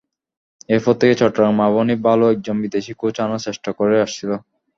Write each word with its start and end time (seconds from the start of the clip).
এরপর 0.69 0.93
থেকেই 0.99 1.19
চট্টগ্রাম 1.21 1.57
আবাহনী 1.61 1.95
ভালো 2.05 2.25
একজন 2.33 2.55
বিদেশি 2.63 2.93
কোচ 2.99 3.15
আনার 3.19 3.41
চেষ্টা 3.47 3.69
করে 3.79 3.95
আসছিল। 4.05 4.31